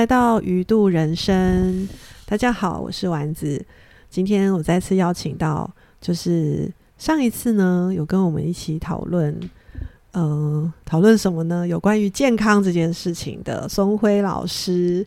[0.00, 1.86] 来到鱼度人生。
[2.24, 3.62] 大家好，我是丸子。
[4.08, 9.38] 今天我再次邀请到，就是上一次呢，有跟我们一起讨论，
[10.14, 11.68] 嗯，讨论什么呢？
[11.68, 15.06] 有关于健康这件事情的松辉老师。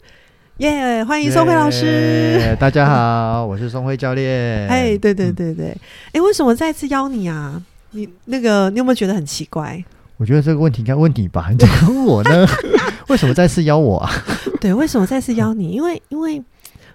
[0.58, 2.38] 耶，欢迎松辉老师。
[2.40, 4.68] 耶大家好， 我是松辉教练。
[4.68, 5.76] 哎，对对对对，
[6.12, 7.60] 哎、为什么再次邀你啊？
[7.90, 9.84] 你那个，你有没有觉得很奇怪？
[10.18, 12.48] 我觉得这个问题应该问你吧， 你怎么问我呢？
[13.10, 14.12] 为什么再次邀我啊？
[14.62, 15.72] 对，为什么再次邀你？
[15.72, 16.42] 因为因为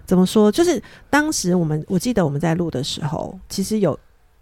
[0.05, 3.97] 怎么说，就是当时我们我记得我们在录的时候，其实有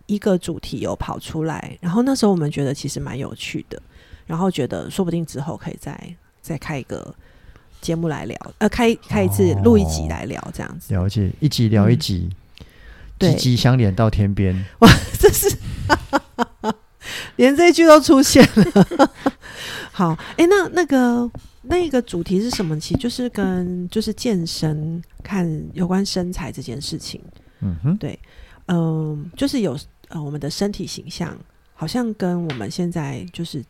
[0.05, 3.81] 一个主题有跑出来，然后那时候我们觉得其实蛮有趣的，
[4.25, 5.99] 然后觉得说不定之后可以再
[6.41, 7.13] 再开一个
[7.81, 10.93] 节目来聊，呃，开开一次哦录一集来聊这样子。
[10.93, 12.29] 了解，一集聊一集，
[13.17, 14.55] 对积极相连到天边。
[14.79, 15.53] 哇这是
[17.35, 19.11] 连这一句都出现了。
[19.91, 21.29] 好，哎、那那个
[21.63, 22.79] 那个主题是什么？
[22.79, 27.21] 其实就是跟就是健身，看有关身材这件事情。
[27.61, 28.17] 嗯哼，对，
[28.67, 29.77] 嗯、就是有
[30.09, 31.35] 呃，我们的身体形象
[31.73, 33.65] 好像跟我们现在就是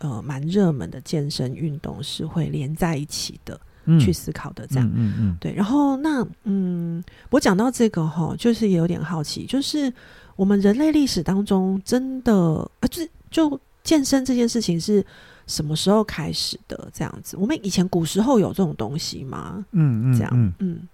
[0.00, 4.86] 呃蛮热门的健身运动是会连在一起的，嗯去思考的这样。
[4.88, 9.92] 嗯嗯嗯，对，然后那嗯，我讲到这个哈，就是也有点好奇，就是
[10.38, 12.32] 我们人类历史当中真的
[12.78, 15.04] 啊，就是就健身这件事情是
[15.48, 16.88] 什么时候开始的？
[16.94, 19.66] 这样子，我们以前古时候有这种东西吗？
[19.72, 20.88] 嗯嗯这样嗯，嗯，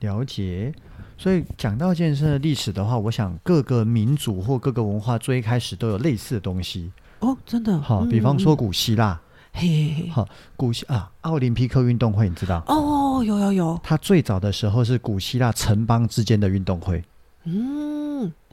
[0.00, 0.70] 了解。
[1.16, 6.92] 所以讲到健身的历史的话，我想各个民族或各个文化最一开始都有类似的东西。
[7.20, 9.18] 哦，真的，好，嗯比方说嗯古希腊，
[9.54, 12.62] 嘿好，古希啊，奥林匹克运动会，你知道？
[12.66, 17.02] 哦，有有有，它最早的时候是古希腊城邦之间的运动会。
[17.44, 18.01] 嗯，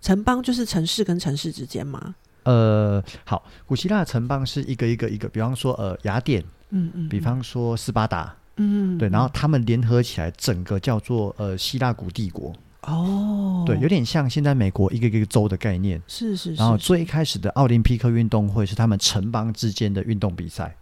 [0.02, 16.02] 城邦就是城市跟城市之间吗，呃，好，古希腊城邦是一个一个一个，比方说呃雅典，嗯嗯，比方说斯巴达，嗯，对，然后他们联合起来，整个叫做呃希腊古帝国，哦，对，有点像现在美国一个一个州的概念。
[16.08, 20.76] 是是，然后是最开始的奥林匹克运动会是他们城邦之间的运动比赛，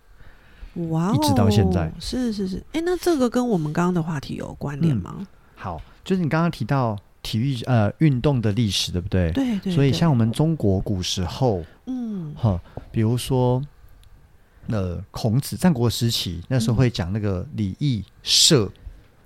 [0.90, 1.92] 哇、哦，一直到现在。
[2.00, 5.02] 是是是，哎，那这个跟我们刚刚的话题有关联嗯。
[5.02, 5.28] 吗？
[5.56, 6.96] 好，就是你刚刚提到
[7.28, 9.30] 体育呃运动的历史，对不对？
[9.32, 12.34] 对对，对所以像我们中国古时候，嗯。
[12.34, 12.58] 哈，
[12.90, 13.62] 比如说，
[14.68, 18.72] 呃，孔子战国时期那时候会讲那个礼义射，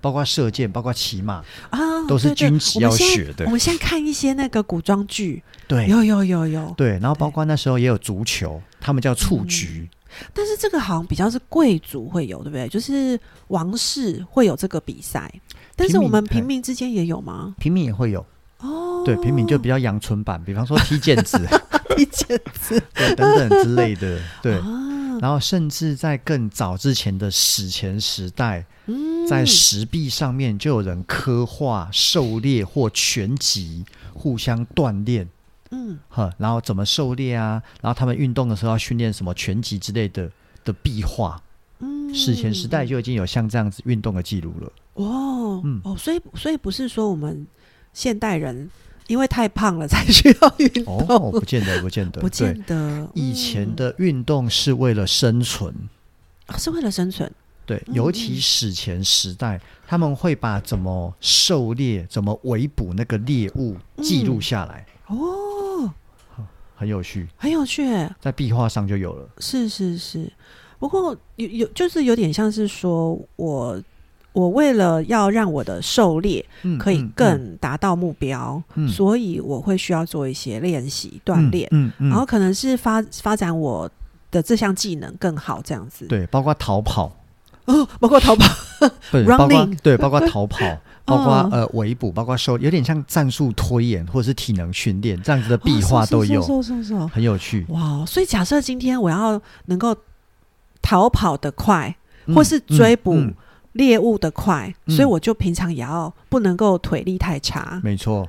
[0.00, 3.44] 包括射箭，包括骑马，啊，都是对对君子要学的。
[3.44, 5.86] 我们先看一些那个古装剧，对。
[5.86, 9.46] 有有有有，对，然后包括那时候也有足球，他们叫蹴嗯。
[9.46, 9.88] 鞠，
[10.34, 12.66] 但是这个好像比较是贵族会有，对不对？
[12.68, 15.32] 就是王室会有这个比赛，
[15.76, 17.54] 但是我们哎平民之间也有吗？
[17.58, 18.24] 平民也会有，
[18.58, 21.38] 哦，对，平民就比较阳春版，比方说踢毽子，
[21.96, 24.54] 踢毽子， 对，等等之类的，对。
[24.58, 35.28] 啊，然后甚至在更早之前的史前时代，嗯在石壁上面就有人刻画狩猎或拳击，互相锻炼。
[35.70, 37.62] 嗯呵，然后怎么狩猎啊？
[37.80, 40.30] 然后他们运动的时候要训练什么拳击之类的
[40.64, 41.40] 的壁画，
[41.82, 44.72] 嗯，史前时代就已经有像这样子运动的记录了。
[44.94, 45.80] 哦，嗯。
[45.84, 47.46] 哦，所以所以不是说我们
[47.92, 48.70] 现代人
[49.08, 52.76] 因为太胖了才需要运动，哦，不见得，不见得， 不见对。
[52.76, 53.10] 得。
[53.14, 55.74] 以前嗯的运动是为了生存，
[56.46, 57.30] 啊是为了生存，
[57.66, 57.94] 对，嗯。
[57.94, 65.92] 尤其史前时代，他们会把怎么狩猎、怎么围捕那个猎物记录下来，哦，
[66.76, 67.84] 很有趣，很有趣，
[68.20, 69.28] 在壁画上就有了。
[69.38, 70.32] 是是是。
[70.82, 73.80] 不过有有就是有点像是说我
[74.32, 78.88] 我为了要让我的狩猎嗯可以嗯更达到目标，嗯。
[78.88, 83.88] 所以我会需要做一些练习锻炼，嗯然后可能是发发展我
[84.32, 86.06] 的这项技能更好这样子。
[86.06, 87.14] 对，包括逃跑，
[87.66, 88.44] 哦，包括逃跑，
[89.12, 90.58] 对，包括 Running 对，包括逃跑，
[91.06, 96.42] 包括哦呃围捕，包括收，有点像战术推演或者是体能训练这样子的壁画都有，
[97.12, 97.64] 很有趣。
[97.68, 98.04] 哇！
[98.04, 99.94] 所以假设今天我要能够
[100.82, 101.94] 逃跑的快，
[102.26, 103.18] 嗯或是追捕
[103.72, 108.28] 猎物的快，嗯所以我就平常也要不能够腿力太差，没错，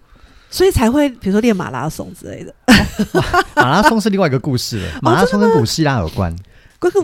[0.50, 2.54] 所以才会比如说练马拉松之类的。
[3.56, 6.34] 马拉松是另外一个故事了，马拉松跟古希腊有关。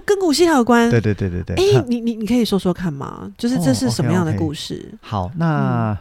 [0.05, 0.91] 跟古希腊有关。
[0.91, 1.57] 对对对对对。
[1.57, 3.33] 哎、哈你你你可以说说看吗？
[3.39, 4.93] 就是这哦是什么样的故事？
[5.01, 5.97] 好，那、好，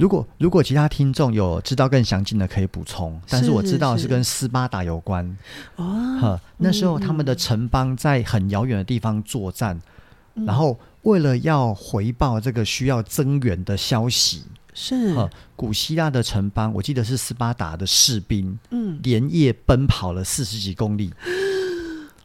[0.00, 3.20] 如果如果其他听众有知道更详尽的，可以补充。
[3.28, 4.08] 但是我知道是是。
[4.08, 5.36] 跟斯巴达有关。
[5.76, 9.78] 哦，那时候他们的嗯城邦在很遥远的地方作战，
[10.34, 10.46] 嗯。
[10.46, 15.14] 然后为了要回报这个需要增援的消息，是，
[15.54, 21.12] 古希腊的城邦，我记得是斯巴达的士兵，嗯，连夜奔跑了四十几公里，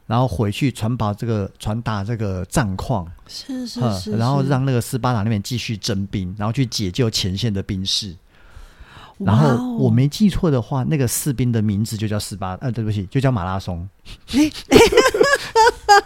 [0.06, 4.48] 然后回去传达这个传达这个战况，是是呵是，然后是。
[4.48, 8.14] 让那个斯巴达那边继续征兵，然后去解救前线的兵士。
[9.18, 13.88] 然后我没记错的话，那个士兵的名字就叫斯巴，呃，对不起，就叫马拉松。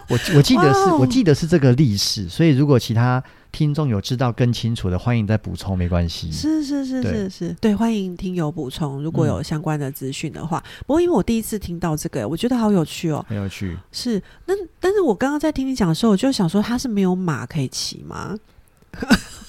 [0.09, 6.31] 我我记得是我记得是这个历史，所以如果其他听众有知道更清楚的，欢迎再补充，没关系。
[6.31, 10.63] 是是是是是，对，欢迎听友补充，如果有相关的资讯的话。
[10.87, 13.25] 不过因为我第一次听到这个，我觉得好有趣哦。
[13.29, 13.77] 很有趣。
[13.93, 18.37] 是，那但是我刚刚在听你讲的时候，我就想说，他是没有马可以骑吗？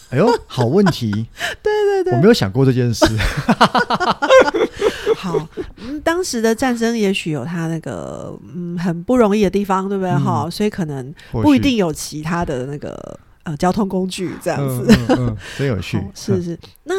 [0.10, 1.10] 哎呦，好问题，
[1.64, 3.06] 对对对，我没有想过这件事。
[5.16, 10.12] 好，嗯，当时的战争也许有他那个嗯很不容易的地方，对不对？
[10.12, 14.86] 嗯哈、所以可能不一定有其他的那个呃交通工具这样子。
[15.58, 16.06] 真有趣 哦。
[16.14, 16.96] 是是，那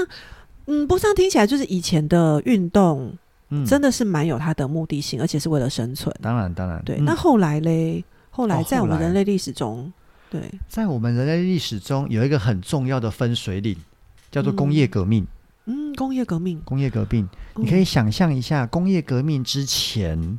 [0.66, 3.12] 嗯，不过这样听起来就是以前的运动
[3.50, 6.14] 嗯，真的是蛮有它的目的性，而且是为了生存。
[6.22, 6.80] 当然当然。
[6.84, 9.92] 对，嗯那后来嘞，后来哦在我们人类历史中，
[10.30, 13.76] 对，在我们人类历史中有一个很重要的分水岭，
[14.30, 15.26] 叫做工业革命。
[15.66, 20.38] 嗯，工业革命，工业革命，嗯你可以想象一下，工业革命之前，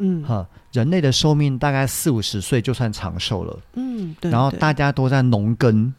[0.00, 0.24] 嗯。
[0.24, 3.58] 哈，人类的寿命大概四五十岁就算长寿了。
[3.74, 5.94] 嗯，对，对然后大家都在农耕、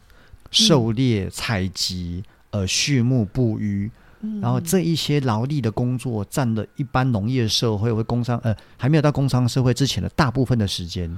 [0.51, 3.89] 狩猎、采集、呃畜牧、捕鱼，
[4.19, 4.41] 嗯。
[4.41, 11.09] 然后这一些劳力的工作占了一般农业社会或工商呃还没有到工商社会之前的大部分的时间。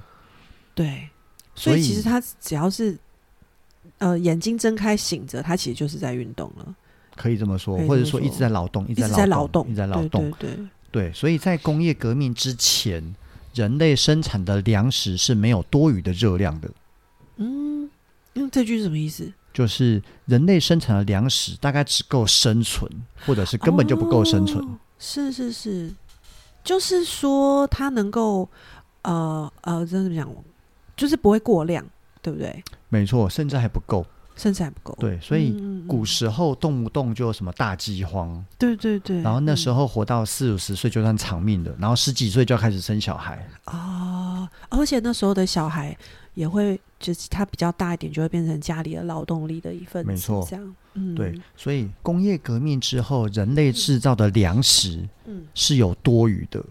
[0.75, 1.09] 对，
[1.55, 2.97] 所所以以其实他只要是
[3.99, 6.75] 呃眼睛睁开醒着，他其实就是在运动了，
[7.15, 8.21] 可以这么说或者说说。
[8.21, 10.31] 一直在劳动，一一直直在劳动，一直在劳动。
[10.39, 13.15] 对对对，对，所以在工业革命之前，
[13.55, 16.69] 人类生产的粮食是没有多余的热量的。
[17.37, 17.89] 嗯，
[18.35, 19.33] 嗯，这句是什么意思？
[19.51, 22.87] 就是人类生产的粮食大概只够生存，
[23.25, 24.63] 或者是根本就不够生存。
[24.63, 25.91] 哦是是是，
[26.63, 28.47] 就是说它能够
[29.01, 30.29] 呃呃，这怎么讲？
[30.95, 31.83] 就是不会过量，
[32.21, 32.63] 对不对？
[32.89, 34.05] 没错，甚至还不够。
[34.35, 34.95] 甚至还不够。
[34.99, 35.55] 对，所以
[35.87, 43.47] 古时候动不动就有什么大饥荒，对对对，然后那时候候活到四五十岁就算长命的，然后十几岁就要开始生小孩。
[43.65, 45.95] 啊、而且那时候的小孩
[46.33, 50.47] 也会，就是他比较大一点，就会变成家里的劳动力的一份子，没错。
[50.49, 55.43] 这样，嗯，对，所以工业革命之后，人类制造的粮食嗯。
[55.53, 56.63] 是有多余的，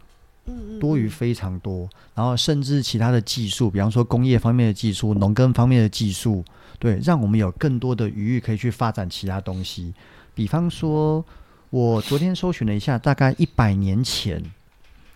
[0.47, 0.79] 嗯。
[0.79, 1.88] 多余非常多。
[2.14, 6.44] 然后甚至其他的技术，比方说工业方面的技术、农耕方面的技术，
[6.79, 9.95] 对，让我们有更多的余裕可以去发展其他东西。
[10.35, 11.25] 比方说，
[11.71, 14.43] 我昨天搜寻了一下，大概一百年前，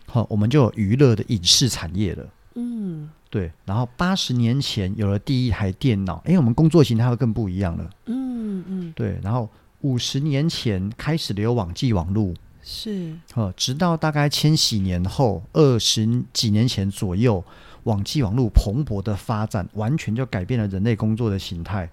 [0.06, 2.26] 好，我们就有娱乐的影视产业了。
[2.55, 7.91] 嗯对，然后八十年前有了第一台电脑，诶，我们工作形态会更不一样了。
[8.06, 9.49] 嗯嗯，对，然后
[9.81, 17.44] 五十年前开始了有网际网路，是，呃，直到大概千禧年后二十几年前左右，
[17.86, 21.90] 网际网络蓬勃的发展，完全就改变了人类工作的形态。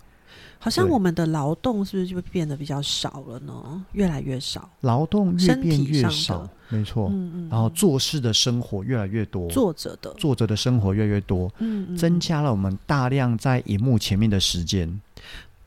[0.59, 3.85] 好像我们的劳动是不是就变得比较少了呢？
[3.91, 7.09] 越来越少，劳动越身变越少，没错。
[7.11, 15.01] 嗯嗯，然后嗯做事的生活越来越多，作者的，作者的生活越来越多，嗯嗯，增嗯加了我们大量在荧幕前面的时间。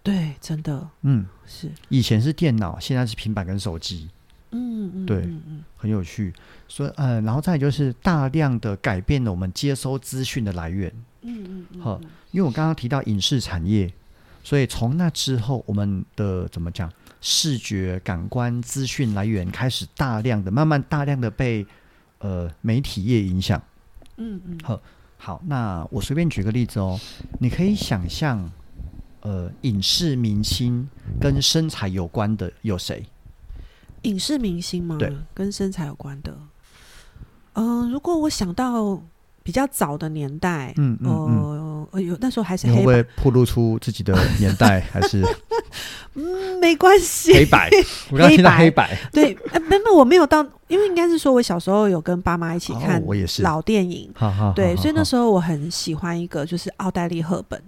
[0.03, 4.09] 对，真的嗯，是，以前是电脑，现在是平板跟手机，
[4.51, 6.33] 嗯嗯，对嗯嗯很有趣。
[6.69, 10.93] 所以，呃，然后再就是大量的改变了我们接收资讯的来源。
[11.23, 13.93] 嗯嗯嗯，好嗯因为我刚刚提到影视产业，
[14.45, 21.67] 所以从那之后，我们的怎么讲，视觉、感官、资讯来源开始大量的、慢慢大量的被
[22.19, 23.61] 呃媒体业影响。
[24.19, 24.81] 嗯嗯，好
[25.19, 26.99] 好，那我随便举个例子哦，
[27.41, 28.51] 你可以想象，
[29.21, 30.89] 呃，影视明星
[31.21, 33.05] 跟身材有关的有谁？
[34.03, 34.97] 影视明星吗？
[34.99, 36.37] 对，跟身材有关的。
[37.55, 39.01] 嗯、如果我想到
[39.43, 45.23] 比较早的年代，嗯嗯嗯，呃，呃有那时候还是你会不会黑白，暴露出自己的年代 还是？
[46.15, 47.33] 嗯，没关系。
[47.33, 47.71] 黑白？
[48.11, 53.43] 我刚刚听到黑白，对，呃，没有，我没有到，因为应该是说我小时候有跟爸妈一起哦看我也是。
[53.43, 54.13] 老电影，
[54.55, 57.63] 对，所以那时候我很喜欢一个就是奥黛丽·赫本，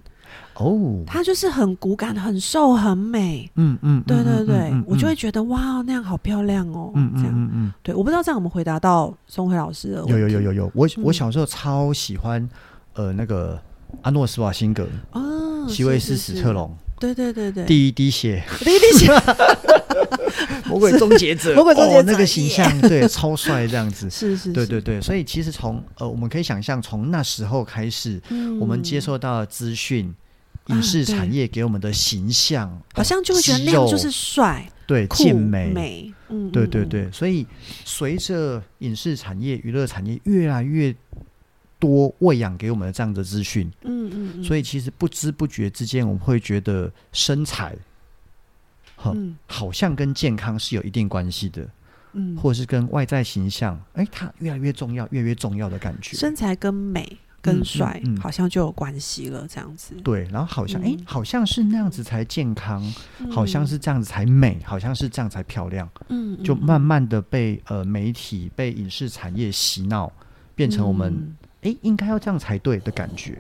[0.59, 3.51] 哦，她就是很骨感、很瘦、很美。
[3.57, 6.93] 嗯嗯，对对对，嗯我就会觉得哇，那样好漂亮哦。
[6.95, 10.05] 嗯嗯这样，嗯嗯，对，我不知道这样我们回答到宋慧老师的。
[10.07, 11.15] 有有有有有，我我嗯。
[11.15, 12.49] 小时候超喜欢
[12.95, 13.61] 呃那个
[14.03, 19.13] 阿诺斯瓦辛格、哦，席维斯史特龙，对对对对，第一滴血，第一滴血。
[20.69, 24.09] 魔鬼终结者，魔鬼终结者哦那个形象对超帅这样子。
[24.11, 24.53] 是是，是。
[24.53, 28.59] 对对，对，所以其实从呃，我们可以想象，从那时候开始，嗯。
[28.61, 30.28] 我们接受到的资讯、啊
[30.69, 36.15] 影视产业给我们的形象，好像就会觉得那样就是帅、对、健美，美。
[36.31, 37.47] 嗯，对对对，所以
[37.85, 40.95] 随着影视产业、娱乐产业越来越
[41.79, 47.75] 多喂养给我们的这样的资讯，嗯嗯嗯，所以其实不知不觉之间，我们会觉得身材，
[48.97, 49.37] 哈、嗯。
[49.47, 51.67] 好像跟健康是有一定关系的，
[52.13, 56.15] 嗯，或者是跟外在形象，哎，它越来越重要，越来越重要的感觉。
[56.15, 61.05] 身材跟美嗯跟帅好像就有关系了，这样子，对，然后好像哎、嗯。
[61.07, 62.83] 好像是那样子才健康，
[63.19, 63.31] 嗯。
[63.31, 70.11] 好像是这样子才美，好像是这样才漂亮，嗯，嗯就慢慢的被呃媒体、被影视产业洗脑，
[70.55, 71.37] 变成我们嗯。
[71.63, 73.39] 哎、应该要这样才对的感觉。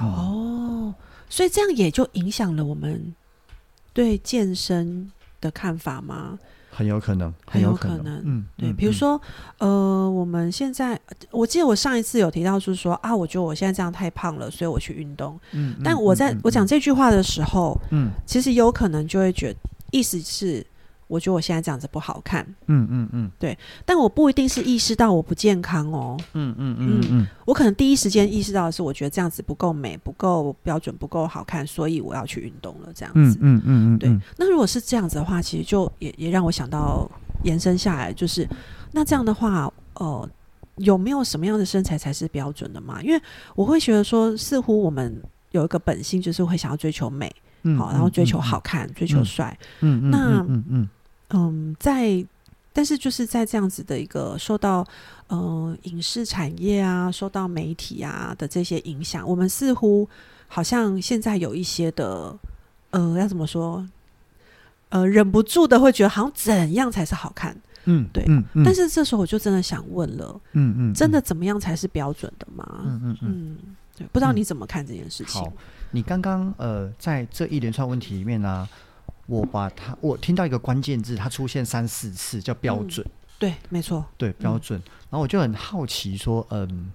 [0.00, 0.08] 嗯。
[0.08, 0.94] 哦，
[1.28, 3.14] 所以这样也就影响了我们
[3.92, 6.38] 对健身的看法吗？
[6.78, 8.22] 很有可能，很有可能。
[8.24, 9.20] 嗯，对，比如说，
[9.58, 10.96] 呃，我们现在，
[11.32, 15.36] 我记得我上一次有提到，就是说啊，我觉得我现在这样太胖了，所以我去运动。
[15.50, 18.12] 嗯，嗯但我在嗯我讲这句话的时候，嗯。
[18.24, 19.58] 其实有可能就会觉得，
[19.90, 20.64] 意思是，
[21.08, 23.30] 我觉得我现在这样子不好看，嗯嗯嗯。
[23.38, 33.38] 对但我不一定是意识到我不健康哦，嗯嗯嗯嗯我可能第一时间意识到的是，我觉得这样子不够美、不够标准、不够好看，所以我要去运动了，这样子。
[33.40, 37.10] 嗯嗯嗯嗯，对，那如果是这样子的话，其实就也也让我想到
[37.42, 38.46] 延伸下来，就是
[38.92, 40.28] 那这样的话，呃，
[40.76, 43.02] 有没有什么样的身材才是标准的嘛？
[43.02, 43.20] 因为
[43.54, 45.20] 我会觉得说，似乎我们
[45.52, 50.12] 有一个本性，就是会想要追求美，嗯好，然后追求好，看，追求帅，嗯嗯
[50.48, 50.88] 嗯嗯，
[51.78, 52.24] 在
[52.72, 54.86] 但是就是在这样子的一个受到
[55.26, 60.08] 呃影视产业啊、受到媒体啊的这些影响，我们似乎
[60.46, 62.36] 好像现在有一些的
[62.90, 63.84] 呃，要怎么说？
[64.90, 67.54] 呃，忍不住的会觉得好像怎样才是好看，
[67.84, 72.80] 嗯，对嗯嗯，但是这时候我就真的想问了，嗯嗯，真的怎么样才是标准的吗？
[72.84, 73.18] 嗯嗯嗯。
[73.20, 73.58] 嗯，
[73.96, 75.42] 对，不知道嗯你怎么看这件事情？
[75.42, 75.52] 好，
[75.90, 78.66] 你刚刚呃，在这一连串问题里面呢、
[79.28, 83.06] 我把它我听到一个关键字，它出现三四次，叫标准，
[83.38, 84.82] 对，没错，对标准。
[85.10, 86.90] 然后我就很好奇说，嗯，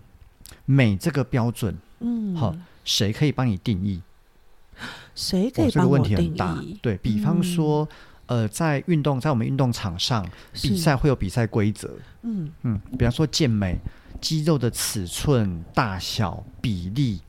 [0.66, 4.02] 美这个标准，嗯，好谁可以帮你定义？
[5.16, 6.80] 谁可以哦这个问帮我定题很大义？。
[6.82, 7.88] 对比方说，
[8.26, 13.78] 呃，在运动，在我们运动场上比赛会有比赛规则，嗯嗯，比方说健美，
[14.20, 17.22] 肌肉的尺寸、大小、比例，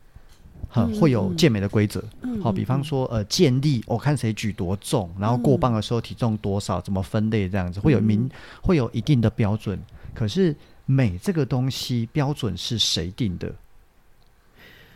[0.75, 2.02] 哈、嗯会有嗯健美的规则。
[2.23, 9.78] 嗯，好，比方嗯说，呃，健力，我看谁举多重，然后过磅的时候体重多少，怎么分类，这样子会有明嗯会有一定的标准。
[10.12, 10.54] 可是
[10.85, 13.54] 美这个东西标准是谁定的？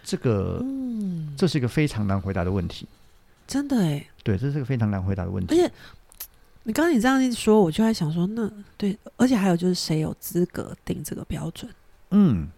[0.02, 2.88] 这个嗯，这是一个非常难回答的问题。
[3.46, 5.54] 真的哎，对，这是个非常难回答的问题。
[5.54, 5.72] 而且
[6.64, 11.70] 你刚刚你这样一说，我就在想说，那对，而且还有就是谁有资格定这个标准？
[12.10, 12.48] 嗯，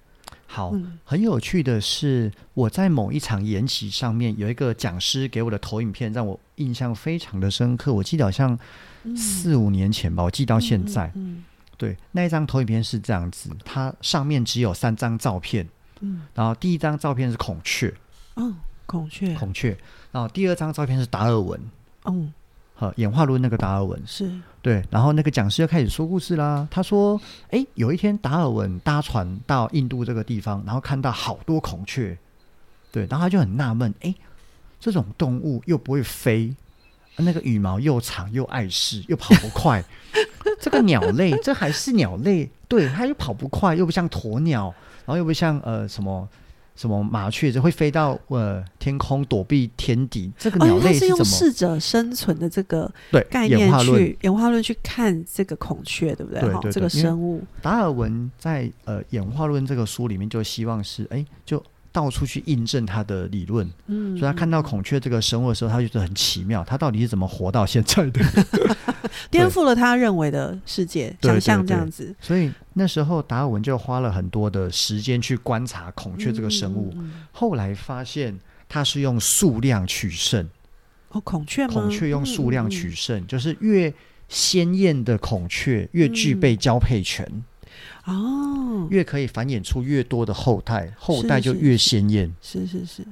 [0.53, 0.99] 好，嗯。
[1.05, 7.93] 很有趣的是，我在某一场演习上面有一个讲师给我的投影片，让我印象非常的深刻。
[7.93, 8.59] 我记得好像
[9.05, 9.17] 嗯。
[9.17, 11.13] 四五年前吧，我记到现在。
[11.15, 11.45] 嗯
[11.79, 15.67] 对，那一张投影片是这样子，它上面只有三张照片，
[16.01, 17.95] 嗯，然后第一张照片是孔雀，
[18.37, 18.55] 嗯哦，
[18.85, 19.75] 孔雀，孔雀，
[20.13, 21.59] 然后第二张照片是达尔文，
[22.05, 22.35] 嗯，
[22.75, 24.31] 好演化论那个达尔文，是，
[24.63, 26.69] 对，然后那个讲师就开始说故事啦。
[26.71, 32.17] 他说，诶，有一天达尔文搭船到印度这个地方，然后看到好多孔雀，
[32.93, 34.15] 对，然后他就很纳闷，诶，
[34.79, 36.55] 这种动物又不会飞，
[37.17, 39.83] 那个羽毛又长又碍事，又跑不快，
[40.61, 44.65] 这个鸟类，这还是鸟类，对，它又跑不快，又不像鸵鸟，
[45.07, 46.29] 然后又不像呃什么。
[46.81, 50.33] 什么麻雀就会飞到呃天空躲避天敌？
[50.39, 56.41] 这个鸟哦，它是用适者生存的这个对概念去演化论去看这个孔雀，对不对？
[56.41, 68.25] 对这个对对这个生物，达尔文在呃演化论这个书里面就希望是哎，就到处去印证他的理论，嗯，所以他看到嗯孔雀这个生物的时候，他就觉得很奇妙，他到底是怎么活到现在的？
[69.31, 72.15] 颠覆了他认为的世界想象，这样子。
[72.21, 76.97] 所以那时候达尔文就花了很多的时间去观察孔雀这个生物，
[77.31, 78.35] 后来发现
[78.71, 80.49] 它是用数量取胜，
[81.11, 81.75] 哦，孔雀吗？
[81.75, 83.93] 孔雀用数量取嗯，胜，就是越
[84.31, 87.31] 鲜艳的孔雀越具备交配权，
[88.07, 92.35] 嗯哦，越可以繁衍出越多的后代，后代就越鲜艳。
[92.41, 93.03] 是是是，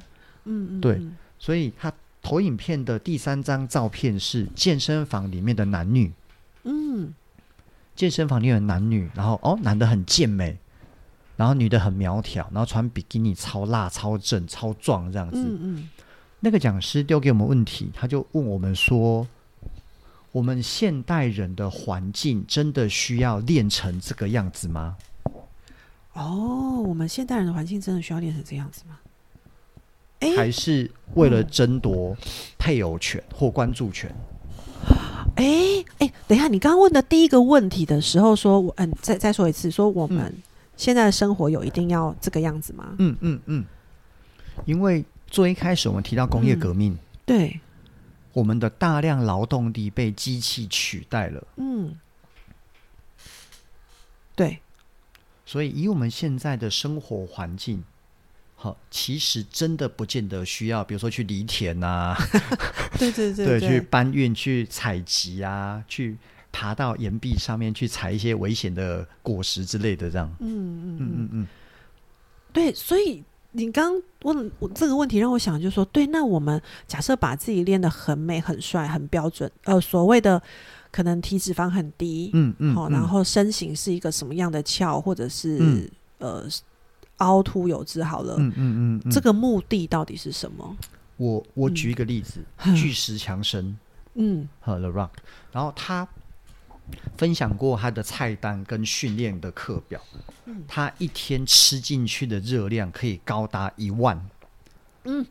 [0.46, 1.14] 嗯嗯，对嗯。
[1.38, 6.10] 所以他投影片的第三张照片是健身房里面的男女，
[6.64, 7.12] 嗯，
[7.98, 10.56] 健身房里有男女，然后哦，男的很健美，
[11.36, 15.42] 然后女的很苗条，然后穿比基尼超辣、超正、超壮这样子。
[15.42, 15.88] 嗯嗯
[16.38, 19.26] 那个讲师丢给我们问题，他就问我们说：
[20.30, 24.96] 我们现代人的环境真的需要练成这个样子吗？
[26.12, 28.96] 哦，我们现代人的环境真的需要练成这样子吗？
[30.20, 32.16] 哎还是为了嗯争夺
[32.56, 34.14] 配偶权或关注权？
[35.38, 40.35] 哎哎，等一下，你刚刚问的第一个问题的时候，说我嗯，再再说一次，说我们
[40.76, 42.97] 现在的生活有一定要这个样子吗？
[42.99, 43.64] 嗯嗯嗯，
[44.64, 47.61] 因为最一开始我们提到工业革命，对，
[48.33, 51.95] 我们的大量劳动力被机器取代了，嗯，
[54.35, 54.59] 对，
[55.47, 57.85] 所以以我们现在的生活环境。
[58.60, 62.16] 好，其实真的不见得需要，比如说去犁田 呐、
[62.98, 66.18] 对对对对，去搬运、去采集啊，去
[66.50, 70.28] 爬到岩壁上面去采一些危险的果实之类的，这样。
[70.40, 70.98] 嗯嗯嗯。
[70.98, 71.46] 嗯嗯嗯，
[72.52, 73.22] 对，所以
[73.52, 80.42] 你刚问我这个问题，让我想就是说，对，那我们假设把自己练得很美、很帅、很标准，呃，所谓的
[80.90, 82.90] 可能体脂肪很低，嗯嗯，好、嗯。
[82.90, 85.88] 然后身形是一个什么样的翘，或者是、嗯。
[86.18, 86.44] 呃
[87.18, 90.76] 凹凸有致，好了，嗯嗯嗯嗯，这个目的到底是什么？
[91.16, 93.76] 我我嗯举一个例子，哼 巨石强森
[94.14, 95.10] 嗯和 The Rock，
[95.52, 96.06] 然后他
[97.16, 100.00] 分享过他的菜单跟训练的课表，
[100.46, 104.25] 嗯他一天吃进去的热量可以高达一万，
[105.04, 105.26] 嗯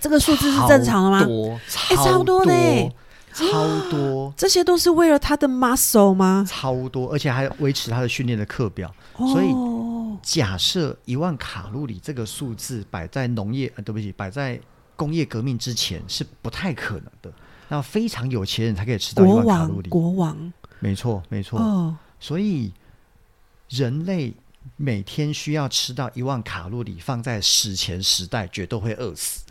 [0.00, 1.24] 这个数字是正常的吗？
[1.24, 1.58] 多，
[1.90, 2.90] 哎超多多呢
[3.32, 4.32] 超多。
[4.38, 6.44] 这些都是为了他的 muscle 吗？
[6.46, 8.92] 超多，而且还维持他的训练的课表。
[9.16, 9.81] 所以哦，
[10.22, 14.58] 假设一万卡路里这个数字摆在农业，呃，对不起，摆在
[14.96, 17.32] 工业革命之前是不太可能的。
[17.68, 21.58] 那非常有钱人才可以吃到一万卡路王，里，国王，没错，没错。
[21.58, 22.72] 哦，所以
[23.68, 24.32] 人类
[24.76, 29.41] 每天需要吃到一万卡路里，放在史前时代绝对会饿死。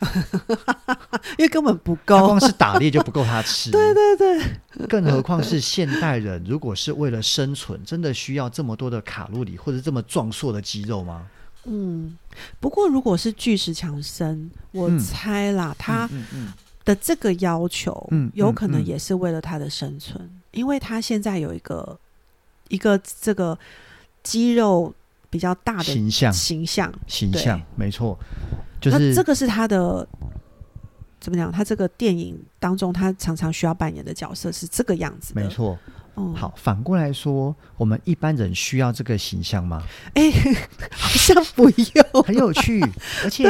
[1.38, 2.40] 因为根本不够光。
[2.40, 11.26] 是打猎就不够他吃， 对对对，更何况是现代人，如果是为了生存，真的需要这么多的卡路里或者这么壮硕的肌肉吗？
[11.64, 12.16] 嗯。
[12.60, 16.08] 不过如果是巨石强森，我嗯猜啦，他
[16.84, 21.98] 的这个要求，嗯嗯有可能嗯也是为了他的生存，因为他现在有一个
[22.68, 23.58] 一个这个
[24.22, 24.94] 肌肉
[25.28, 28.16] 比较大的形象形象，形象没错，
[28.80, 30.06] 就是那这个是他的
[31.20, 31.50] 怎么讲？
[31.50, 35.42] 他这个电影当中，他常常需要扮演的角色是这个样子的。
[35.42, 35.78] 没，错。
[36.16, 39.82] 嗯，好，反过来说，我们一般人需要这个形象吗？
[40.14, 40.30] 哎、
[40.90, 42.22] 好像不用。
[42.26, 42.80] 很有趣，
[43.22, 43.44] 而且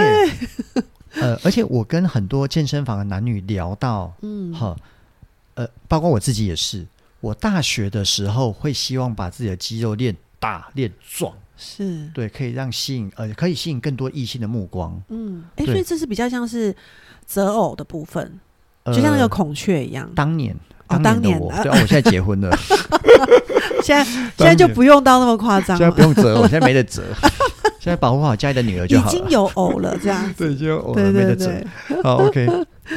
[1.15, 4.77] 呃，而且我跟很多健身房的男女聊到，嗯，哈，
[5.55, 6.87] 呃，包括我自己也是，
[7.21, 16.75] 我大学的时候会希望把自己的肌肉练大练壮，是，对，可以让吸引呃，可以吸引更多异性的目光，嗯，哎、对所以这是比较像是
[17.27, 18.39] 择偶的部分，
[18.85, 20.11] 呃就像那个孔雀一样。
[20.15, 20.57] 当年。
[20.89, 22.51] 哦当年的我，对、啊，我现在结婚了，
[23.83, 27.03] 现在现在就不用到那么夸张现在不，用折，我，现在没得折，
[27.79, 29.11] 现在保护好家里的女儿就好了。
[29.11, 30.35] 经有偶了这样子。
[30.45, 31.47] 对，已经有偶了，对没得择。
[31.47, 32.49] 对对，好，OK。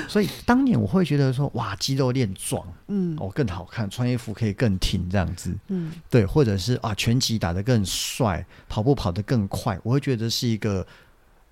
[0.07, 10.85] 所以当年我会觉得说，哇，肌肉练壮嗯哦更好看，穿衣服可以更挺这样子，嗯，对，或者是啊拳击打得更帅，跑步跑得更快，我会觉得是一个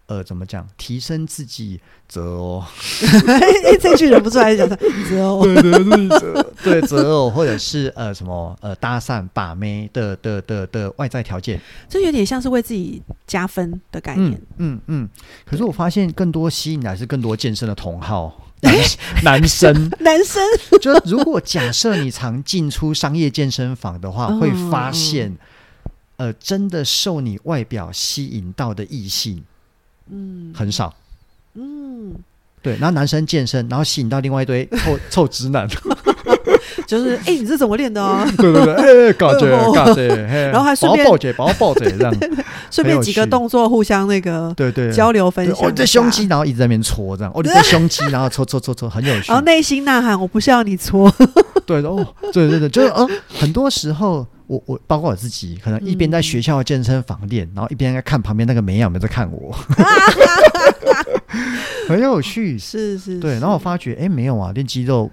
[0.09, 2.63] 呃怎么讲，提升自己择偶，
[3.29, 4.75] 哎，这句忍不住来讲的
[5.07, 5.45] 择偶。
[5.45, 14.75] 对对对择 对择偶，或者是呃什么呃搭讪把妹的的的的外在条件，这有点像是为自己加分的概念嗯。
[14.75, 15.09] 嗯嗯。
[15.45, 18.47] 可是我发现更多吸引来是更多健身的同好。
[18.61, 18.75] 男
[19.23, 20.43] 男生，男生，
[20.81, 25.37] 就如果假设你常进出商业健身房的话，嗯会发现，
[26.17, 29.45] 呃，真的受你外表吸引到的异性
[30.11, 30.93] 嗯很少。
[31.55, 32.13] 嗯，
[32.61, 35.67] 对，然后男生健身，然后吸引到另外一堆臭 臭直男，
[36.85, 38.25] 就是哎，你是怎么练的 哦？
[38.37, 42.13] 对对对，哎，感觉哦感觉，嘿然后还顺便抱姐，把我抱着这样，
[42.71, 45.55] 顺便几个动作互相那个对对，交流分享。
[45.55, 49.43] 哦，你这胸肌，，然后一直在那边搓这样，哦，你这胸肌，然后搓搓搓搓，很有趣然后。
[49.43, 51.11] 内心呐喊：“我不是要你搓。
[51.65, 59.55] 对哦，对对对，就是呃，很多时候我我包括我自己，可能一边在学校健身房练，然后一边在看旁边那个美有没有在看我，
[61.87, 62.57] 很有趣”。
[62.59, 65.11] 是是，对，然后我发觉，哎，没有啊，练肌肉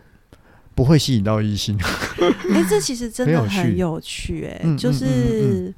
[0.74, 1.78] 不会吸引到异性。
[2.50, 4.46] 哎，这其实真的很有趣。
[4.46, 5.70] 哎，就是，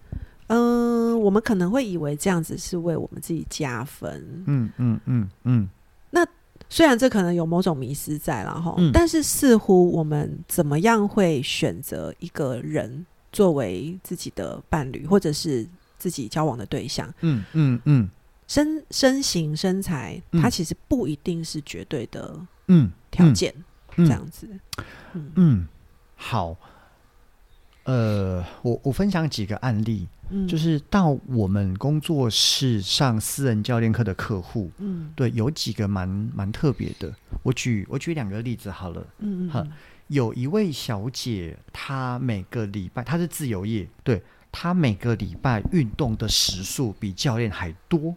[0.47, 5.68] 嗯，我们可能会以为这样子是为我们自己加分，嗯嗯嗯嗯，
[6.11, 6.25] 那
[6.68, 8.92] 虽然这可能有某种迷失在了哈，嗯。
[8.92, 15.67] 但是似乎我们怎么样会选择一个人作为自己的伴侣，或者是
[15.99, 18.09] 自己交往的对象，嗯嗯嗯。
[18.47, 20.41] 身身形身材，嗯。
[20.41, 22.35] 它其实不一定是绝对的
[22.69, 23.55] 嗯，条件，
[23.97, 24.49] 嗯这样子，
[25.12, 25.33] 嗯。
[25.35, 25.69] 嗯，
[26.17, 26.57] 好。
[27.85, 35.11] 呃，我我分享几个案例，嗯，就是到我们工作室上私人教练课的客户，嗯。
[35.17, 37.14] 对，有几个蛮蛮特别的。
[37.43, 39.01] 我举我举两个例子好了。
[39.01, 39.73] 好嗯嗯
[40.09, 48.14] 有一位小姐，她每个礼拜她是自由业，对她每个礼拜运动的时数比教练还多。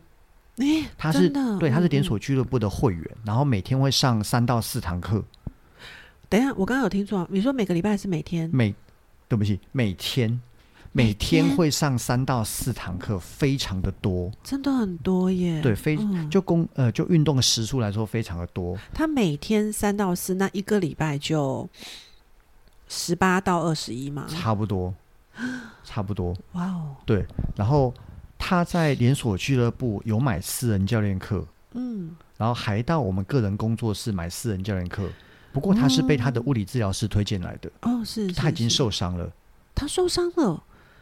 [0.57, 5.23] 哎，她是的对，她是连嗯锁俱乐部的会员，然后每天会上三到四堂课，
[6.27, 8.49] 等一下，我刚刚有听错，你说每个礼拜还是每天？
[8.53, 8.75] 每
[9.27, 10.41] 对不起，每天
[10.93, 14.29] 每每天天会上三到四堂课，非常的多。
[14.43, 15.61] 真的很多耶。
[15.61, 18.77] 对，非嗯就工呃就运动的时数来说，非常的多。
[18.93, 21.69] 他每天三到四，那一个礼拜就
[22.89, 24.25] 十八到二十一嘛。
[24.27, 24.93] 差不多，
[25.85, 26.35] 差不多。
[26.53, 27.25] 哇哦，对，
[27.55, 27.93] 然后
[28.37, 35.07] 他在连锁俱乐部有买私人教练课，嗯，然后还到我们个人工作室买私人教练课。
[35.53, 39.31] 不过他是被他的物理治疗师推荐来的，哦，是是他已经受伤了。
[39.73, 40.61] 他受伤了。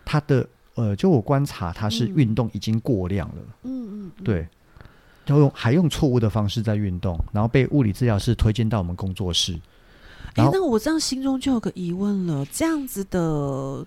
[0.10, 0.44] 他的
[0.74, 4.48] 呃，就我观察，他是嗯运动已经过量了，嗯嗯，嗯，对，
[5.24, 9.54] 就用还用错误的方式在运动，然后被物理治疗师推荐到我们工作室。
[10.34, 13.86] 哎、那我这样心中就有个疑问了，这样子的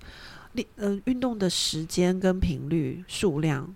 [0.52, 3.68] 练呃运动的时间跟频率数量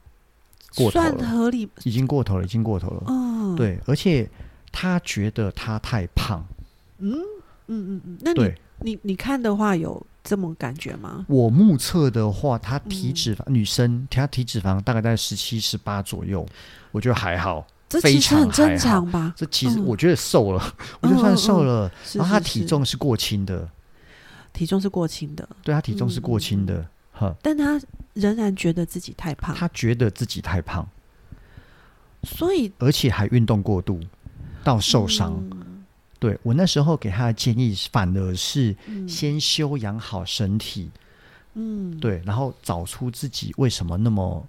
[0.71, 1.69] 算合理？
[1.83, 3.03] 已经过头了，已经过头了。
[3.09, 4.31] 嗯，，对，而且
[4.71, 6.47] 他觉得他太胖。
[6.99, 7.13] 嗯
[7.67, 11.25] 嗯嗯嗯，那你你你看的话有这么感觉吗？
[11.29, 16.45] 我目测的话，她体嗯脂肪、女生，她体脂肪大概在十七、十八左右，
[16.91, 17.65] 我觉得还好。
[17.89, 19.33] 这其实很正常吧？
[19.37, 21.89] 这其实嗯我觉得瘦了，我觉得算瘦了。
[22.05, 23.69] 是然后她体重是过轻的，
[24.53, 27.81] 体重是过轻的，对她体重是过轻嗯的，哈、但她
[28.15, 30.85] 仍然觉得自己太胖，她觉得自己太胖，
[32.25, 34.01] 所以而且还运动过度
[34.65, 35.41] 到受伤。
[36.17, 40.91] 嗯对我那时候给他的建议，反而是嗯先修养好身体，
[41.55, 44.47] 嗯，对，然后找出自己为什么那么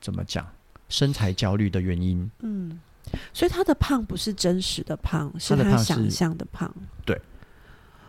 [0.00, 0.46] 怎么讲
[0.88, 2.30] 身材焦虑的原因。
[2.40, 2.78] 嗯，
[3.32, 6.72] 所以他的胖不是真实的胖，是他想象的胖。
[7.04, 7.18] 对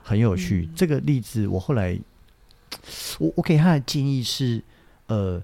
[0.03, 0.67] 很有趣。
[0.69, 1.97] 嗯这个例子我后来，
[3.19, 4.61] 我我给他的建议是，
[5.07, 5.41] 呃，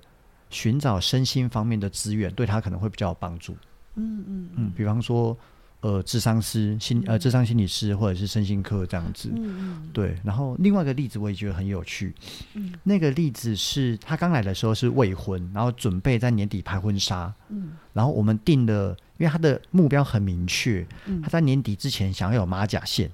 [0.49, 3.56] 寻找身心方面的资源，对他可能会比较有帮助。
[3.95, 5.38] 嗯嗯嗯，比方说，
[5.83, 9.29] 呃，智商师、心呃，嗯智商心理师或者是身心科这样子。
[9.35, 12.15] 嗯对，然后另外一个例子我也觉得很有趣。
[12.53, 23.11] 嗯那个例子是他刚来的时候是未婚，然后准备在年底拍婚纱，嗯然后我们定了，因为他的目标很明确，嗯他在年底之前想要有马甲线。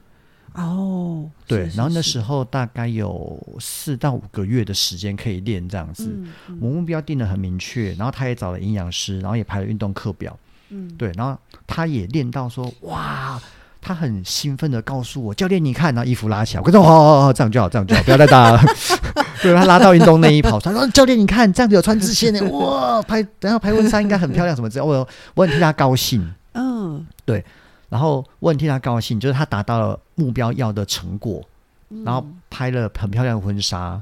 [0.54, 6.16] 哦，对，是然后那时候大概有四到五个月的时间可以练这样子。
[6.62, 10.38] 我目标定的很明确，然后他也找了营养师，然后也排了运动课表。
[10.70, 13.40] 嗯，对，然后他也练到说，哇，
[13.82, 18.62] 他很兴奋的告诉我，教练你看，然后衣服拉起来，我说，哦哦哦，这样就好，这样就好，不要再打了。
[19.42, 26.34] 对，他拉到运动内衣跑，他说，教练你看，这样子有穿自线的，哇，拍等下拍婚纱应该很漂亮，什么之类，我我很替他高兴。
[26.54, 27.44] 嗯，对
[27.88, 31.42] 然后我很替他高兴，就是他达到了目标要的成果，
[31.90, 34.00] 嗯然后拍了很漂亮的婚纱，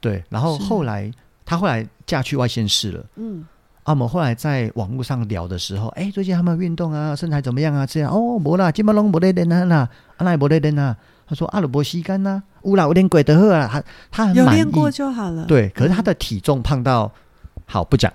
[0.00, 1.12] 对，然后后来
[1.44, 3.04] 他后来嫁去外县市了。
[3.16, 3.44] 嗯
[3.84, 7.84] 啊，我们后来在网络上聊的时候，哎，最近他们运动啊，身材怎么样啊？
[7.84, 10.96] 这样哦，无啦，金毛龙无得练啊啦，啊那无得练啊。
[11.26, 14.34] 他说阿鲁伯西干呐，乌啦，有点鬼得喝啊，他他很。
[14.36, 15.46] 有练过就好了。
[15.46, 17.10] 对，可是他的体重胖到，
[17.64, 18.12] 好不讲，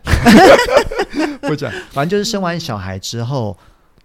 [1.42, 3.58] 不讲，反正就是生完小孩之后，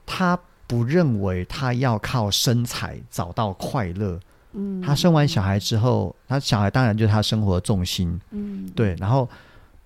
[0.07, 4.19] 他不认为他要靠身材找到快乐。
[4.55, 8.97] 嗯，他生完小孩之后，他小孩当然就是他生活的重心，嗯，对。
[8.99, 9.29] 然后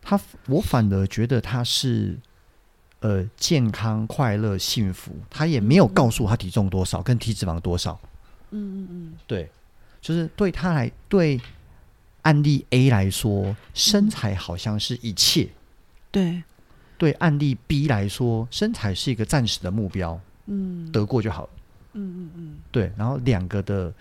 [0.08, 2.16] 他，我反而觉得他是
[3.00, 5.10] 呃健康、快乐、幸福。
[5.28, 7.98] 他也没有告诉我他体重多少，跟体脂肪多少。
[8.50, 9.50] 嗯嗯嗯对，
[10.00, 11.40] 就是对他来对
[12.22, 15.48] 案例 A 来说，身材好像是一切；
[16.12, 16.40] 对，
[16.96, 21.50] 对案例 B 来说，身材是一个暂时的目标，嗯，得过就好了。
[21.94, 23.92] 嗯嗯嗯对，然后两个的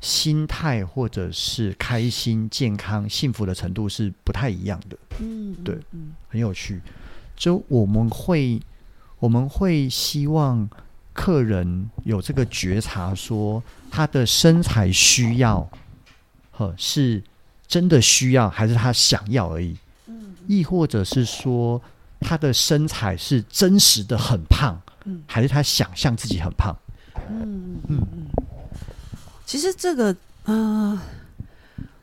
[0.00, 6.80] 心态或者是开心、健康、幸福的程度是不太一样的，嗯，对嗯很有趣。
[7.36, 8.60] 就我们会
[9.18, 10.68] 我们会希望
[11.12, 15.68] 客人有这个觉察，说他的身材需要，
[16.50, 17.22] 呵，是
[17.66, 19.76] 真的需要，还是他想要而已？
[20.06, 21.80] 嗯亦或者是说
[22.20, 26.74] 他的身材是真实的很胖，嗯还是他想象自己很胖？
[27.28, 28.19] 嗯嗯嗯嗯，
[29.50, 30.96] 其实这个，呃，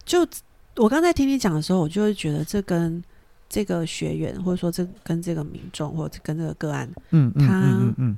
[0.03, 0.27] 就
[0.75, 3.01] 我刚才听你讲的时候，我就会觉得这跟
[3.47, 8.17] 这个学员，或者说这跟这个民众，或者跟这个个案，嗯嗯他嗯嗯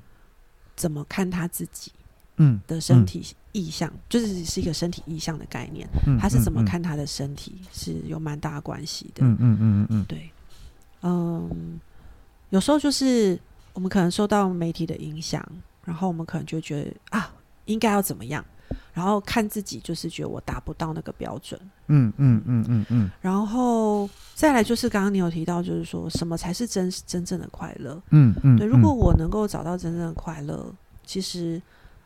[0.76, 1.92] 怎么看他自己
[2.38, 6.66] 嗯的身体意向，就是是一个身体意向的概念，嗯，他是怎么嗯？
[6.66, 9.24] 看他的身体是有蛮大关系的。
[9.24, 10.32] 嗯嗯嗯嗯嗯对，
[11.04, 11.80] 嗯，
[12.50, 13.40] 有时候就是
[13.74, 15.48] 我们可能受到媒体的影响，
[15.86, 17.32] 然后我们可能就觉得啊，
[17.66, 18.44] 应该要怎么样，
[18.94, 28.02] 然后看自己就是觉得我达不到那个标准，嗯嗯嗯嗯嗯然后再来就是刚刚你有提到，就是说什么才是真真正的快乐？
[28.10, 30.74] 嗯嗯，对，如果我能够找到真正的快乐，
[31.06, 31.62] 其实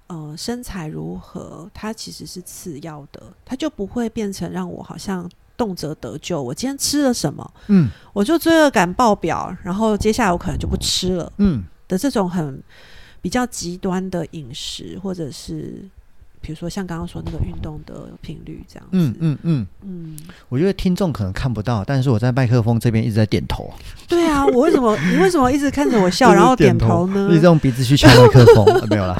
[0.08, 6.41] 呃身材如何，它其实是次要的，它就不会变成让我好像动辄得咎。
[6.41, 12.62] 我今天吃了什么，嗯我就罪恶感爆表，然后接下来我可能就不吃了嗯的这种很
[13.21, 15.89] 比较极端的饮食，或者是
[16.43, 20.17] 比如说像刚刚说那个运动的频率这样子，嗯嗯嗯，嗯。
[20.49, 23.73] 我觉得听众可能看不到，但是我在麦克风这边一直在点头，
[24.10, 27.29] 对啊，我为什么你为什么一直看着我笑，然后点点头呢？
[27.32, 27.45] 一直？
[27.45, 29.17] 用鼻子去敲麦克风，呃 没有啦。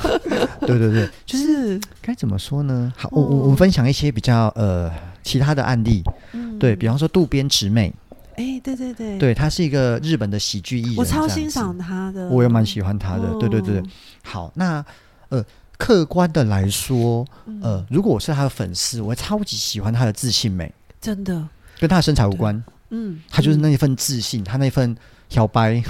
[0.68, 1.80] 对对对，就是。
[2.02, 2.92] 该怎么说呢？
[2.98, 4.92] 好，我我哦我们分享一些比较呃
[5.24, 6.60] 其他的案例，嗯。
[6.60, 7.94] 对比方说渡边直美，
[8.36, 13.28] 哎，对对对，对她是一个日本的喜剧艺人，我超欣赏他的，我也蛮喜欢她的。
[13.40, 13.80] 对对对。
[13.80, 13.84] 哦，
[14.22, 14.84] 好，那
[15.30, 15.44] 呃，
[15.78, 17.60] 客观的来说，嗯。
[17.62, 21.48] 呃，如果我是他的粉丝，我会超级喜欢他的自信美，真的，
[21.80, 24.96] 跟他的身材无关，嗯，他就是嗯那一份自信，他那份
[25.30, 25.82] 小白，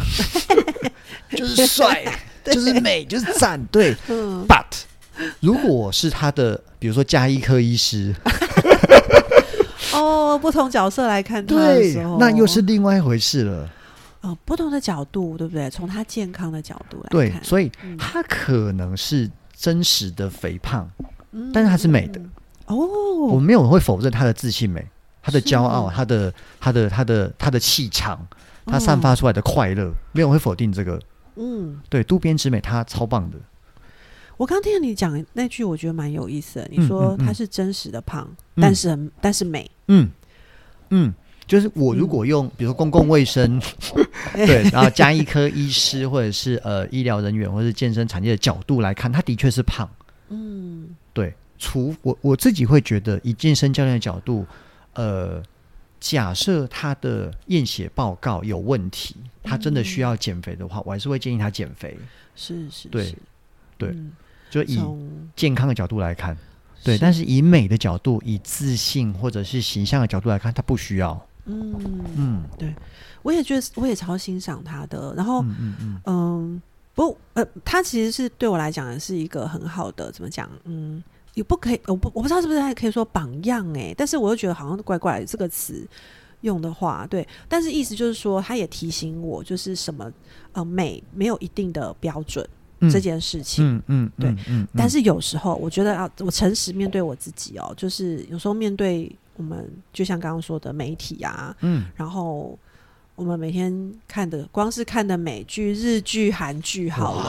[1.36, 2.04] 就是帅，
[2.46, 3.64] 就是美，就是赞。
[3.66, 3.96] 对。
[4.10, 4.66] 嗯，But
[5.40, 8.16] 如果我是他的，比如说加医科医师，
[9.94, 13.70] 哦，不同角色来看他的对时候，，那又是另外一回事了。
[14.22, 15.70] 呃不同的角度，对不对？
[15.70, 17.70] 从他健康的角度来对，看，所以
[18.00, 19.30] 他可能是
[19.64, 20.86] 真实的肥胖，
[21.32, 22.20] 嗯但是她是美的。
[22.66, 24.86] 哦我哦，没有人会否认她的自信美，
[25.22, 28.28] 她的骄傲，是她的她的她的她的气场，
[28.66, 31.00] 她哦散发出来的快乐，没有人会否定这个。
[31.38, 33.38] 嗯，对，渡边直美她超棒的。
[34.36, 36.68] 我刚听你讲那句，我觉得蛮有意思的。
[36.70, 40.10] 你嗯说嗯嗯他是真实的胖，嗯但是很但是美，嗯
[40.90, 41.14] 嗯，
[41.46, 43.62] 就是我如果用，比如说公共卫生，
[44.34, 49.90] 对，然后加医科医师或者是呃医疗人员或者是健身产业的角度来看，他的确是胖。
[50.30, 54.46] 嗯对，除我我自己会觉得，以健身教练的角度，
[54.94, 55.44] 呃，
[56.00, 61.96] 假设他的验血报告有问题，他真的需要减肥的话，我还是会建议他减肥。
[62.36, 63.16] 是是对是
[63.78, 64.12] 对嗯
[64.50, 64.80] 就以
[65.36, 66.36] 健康的角度来看，
[66.84, 71.28] 对，但是以美的角度，以自信或者是形象的角度来看，他不需要。
[71.46, 72.44] 嗯，嗯
[73.22, 75.14] 我也觉得我也超欣赏他的。
[75.16, 76.62] 然后嗯嗯嗯嗯，
[76.94, 80.50] 不，呃，他其实是对我来讲是一个很好的，怎么讲？
[80.66, 81.04] 嗯，
[81.34, 85.88] 也不可以，我不我不知道是不是还可以说榜样哎，但是我又觉得好像怪怪的这个词
[86.42, 90.12] 用的话，对，但是意思就是说，他也提醒我，就是什么
[90.52, 92.46] 呃美没有一定的标准、
[92.82, 93.78] 嗯这件事情。
[93.78, 101.86] 嗯嗯，对嗯，嗯，但是有时候，我觉得啊我诚实面对我自己哦，就是有时候面对我们，就像刚刚说的媒体啊，嗯。
[101.96, 102.58] 然后
[103.16, 107.24] 我们每天看的，光是看的美剧、日剧、韩剧好了，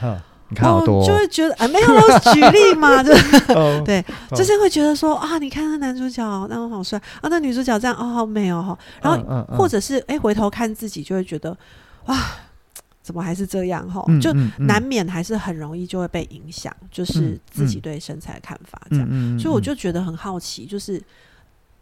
[0.00, 1.02] 哈，你看好多。
[1.02, 3.12] 哦，就会觉得啊，没有我举例嘛， 就
[3.54, 3.82] 哦。
[3.84, 4.36] 对，哦。
[4.36, 11.56] 就是会觉得说啊，你看那男主角那我好帅啊，那女主角这样哦，好美哦，然后嗯嗯或者是哎、回头看自己，就会觉得
[12.06, 12.16] 哇，
[13.02, 14.04] 怎么还是这样哈？
[14.20, 19.08] 就难免还是很容易就会被影响，就是嗯自己嗯对身材的看法这样。
[19.38, 21.02] 所以我嗯就觉得很好奇，就是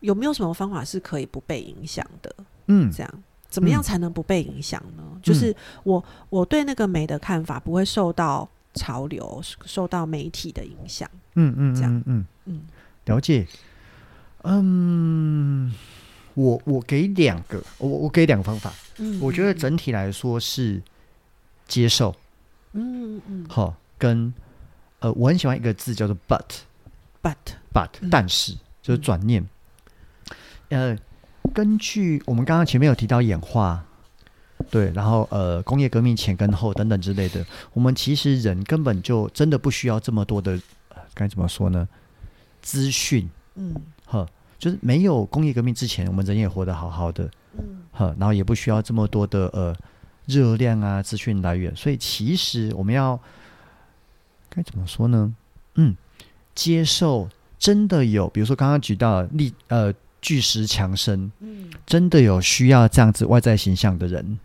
[0.00, 2.34] 有没有什么方法是可以不被影响的？
[2.66, 5.02] 嗯这样怎么样嗯才能不被影响呢？
[5.22, 11.08] 就是我我对那个美的看法不会受到潮流、受到媒体的影响。
[11.34, 12.60] 嗯嗯这样嗯嗯，嗯
[13.06, 13.46] 了解。
[14.42, 15.72] 嗯，
[16.34, 18.72] 我我给两个，我我给两个方法。
[18.98, 20.80] 嗯我觉得整体来说是
[21.66, 22.14] 接受，
[22.72, 24.32] 嗯嗯好，跟
[25.00, 27.34] 呃，我很喜欢一个字叫做 but，but
[27.72, 29.44] but，嗯但是就是转念。
[30.68, 30.96] 呃，
[31.54, 33.84] 根据我们刚刚前面有提到演化，
[34.70, 40.52] 对，然后呃，工业革命前跟后等等之类的，我们其实人根本就真的不需要这么多的，
[40.90, 41.88] 呃该怎么说呢？
[42.60, 44.28] 资讯，嗯呵，
[44.58, 49.74] 就是没有工业革命之前，我们人也活得好好的，嗯呵，然后也不需要这么多的呃
[50.26, 53.18] 热量啊资讯来源，所以其实我们要
[54.50, 55.34] 该怎么说呢？
[55.76, 55.96] 嗯，
[56.54, 57.28] 接受
[57.58, 64.38] 真的有，比如说刚刚举到例呃巨石强森，嗯真的有需要这样子外在形象的人，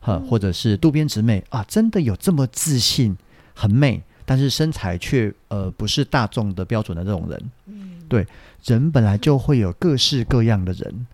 [0.00, 3.16] 哈、嗯或者是渡边直美啊，真的有这么自信、
[3.54, 7.50] 很美，但是身材却呃不是大众的标准的这种人。
[7.66, 8.26] 嗯对
[8.64, 11.06] 人本来就会有各式各样的人，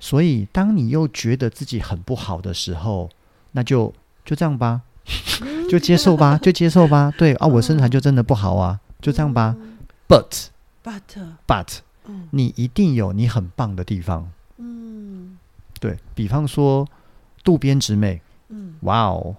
[0.00, 3.08] 所以当你又觉得自己很不好的时候，
[3.52, 4.82] 那就就这样吧，
[5.70, 7.12] 就接受吧， 就接受吧。
[7.16, 9.54] 对啊，我身材就真的不好啊，就这样吧。
[9.56, 9.78] 嗯
[10.08, 10.48] But
[10.84, 11.00] but
[11.46, 12.28] but 嗯。
[12.30, 15.36] 你一定有你很棒的地方，嗯。
[15.78, 16.86] 对比方说
[17.44, 18.74] 渡边直美，嗯。
[18.80, 19.36] 哇哦，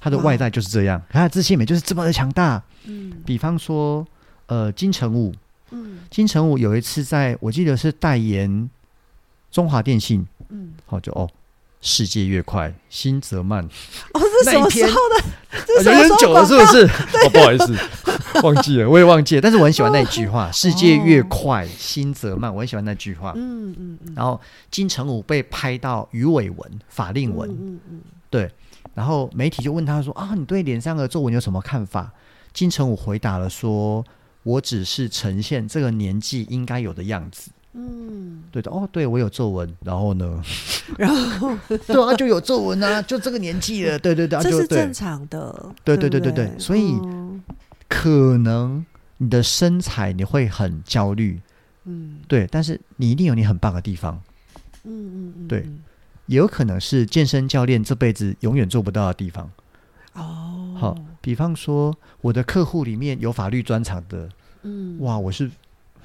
[0.00, 2.62] 她的外在就是这样，她的自信美就是这么的强大。
[2.84, 3.12] 嗯。
[3.24, 4.06] 比方说，
[4.46, 5.34] 呃金城武，
[5.70, 6.00] 嗯。
[6.10, 8.68] 金城武有一次在我记得是代言
[9.50, 11.28] 中华电信，嗯，好就哦，
[11.80, 13.64] 世界越快，心则慢，
[14.12, 15.74] 哦，是什么时候的？
[15.76, 16.84] 有点久了，是不是？
[17.24, 17.76] 哦，不好意思，
[18.42, 19.40] 忘记了，我也忘记了。
[19.40, 23.32] 但是我很喜欢那一句话：“世界越快，心则慢。”我很喜欢那句话。
[23.36, 28.50] 嗯嗯嗯，然后金城武被拍到鱼尾纹、法令纹，嗯嗯对，
[28.94, 32.12] 然后媒体就问他说：“啊，你对脸上的皱纹有什么看法？”
[32.52, 34.04] 金城武回答了说
[34.42, 38.42] ：“我只是呈现这个年纪应该有的样子。”嗯。
[38.50, 40.42] 对的，哦，对我有皱纹，然后呢？
[40.98, 47.42] 然后 对啊，就有皱纹啊，就这个年纪了，对对对，啊这就是正常的，对对对对对对所以嗯
[47.88, 48.84] 可能
[49.18, 51.40] 你的身材你会很焦虑，
[51.84, 52.20] 嗯。
[52.26, 54.20] 对，但是你一定有你很棒的地方，
[54.84, 54.90] 嗯
[55.28, 55.80] 嗯嗯，对嗯
[56.26, 59.50] 也有可能是健身教练这辈子永远做不到的地方。
[60.14, 64.28] 哦，好，比方说我的客户里面有法律专长的，
[64.62, 65.50] 嗯，哇，我是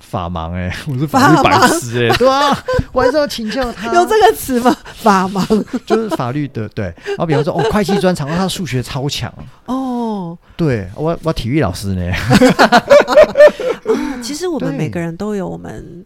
[0.03, 2.55] 法盲哎、 我是法法律白痴哎、 对啊，
[2.91, 4.75] 我还是要请教他， 有这个词吗？
[4.95, 5.43] 法盲
[5.85, 6.85] 就是法律的对。
[7.05, 9.33] 然后比方说哦，会计专长，哦他数学超强，
[9.65, 10.37] 哦。
[10.55, 12.11] 对我我体育老师呢，
[12.57, 12.83] 啊，
[14.21, 16.05] 其实我们每个人都有我们，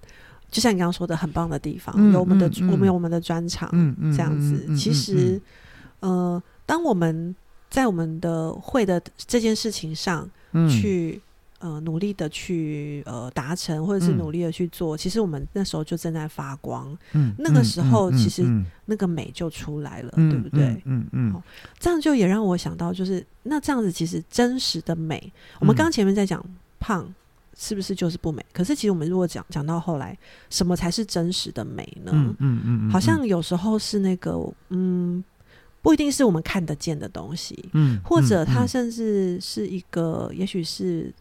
[0.50, 4.76] 就像你刚刚说的很棒的地方，嗯有我们的、我们有我们的专长，嗯嗯这样子。
[4.78, 5.40] 其实，
[6.00, 7.36] 呃，当我们
[7.70, 11.22] 在我们的会的这件事情上嗯去。
[11.60, 20.80] 呃，努力的去呃达成，或者是嗯努力的去做，其实我们那时候就正在发光，嗯那个时候其实嗯那个美就出来了，嗯对不对？
[20.86, 21.42] 嗯嗯好
[21.80, 26.46] 这样就也让我想到，就是那这样子，其实真实的美，我们嗯刚刚前面在讲
[26.80, 27.12] 胖
[27.58, 28.46] 是不是就是不美？
[28.54, 30.16] 可是其实我们如果讲讲到后来，
[30.52, 32.12] 什么才是真实的美呢？
[32.14, 34.40] 嗯嗯嗯，好像有时候是那个，
[34.70, 35.24] 嗯，
[35.82, 41.12] 不一定是我们看得见的东西，嗯，或者它嗯甚至是一个，也许是。